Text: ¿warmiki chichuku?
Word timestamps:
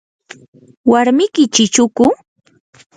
¿warmiki 0.91 1.43
chichuku? 1.53 2.03